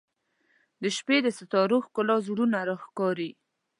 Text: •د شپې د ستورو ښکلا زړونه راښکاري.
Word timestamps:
•د 0.81 0.83
شپې 0.97 1.17
د 1.25 1.27
ستورو 1.37 1.77
ښکلا 1.85 2.15
زړونه 2.27 2.57
راښکاري. 2.67 3.29